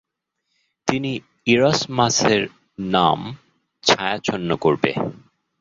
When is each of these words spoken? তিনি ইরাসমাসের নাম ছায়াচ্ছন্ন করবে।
তিনি 0.87 1.11
ইরাসমাসের 1.45 2.41
নাম 2.89 3.19
ছায়াচ্ছন্ন 3.83 4.49
করবে। 4.55 4.91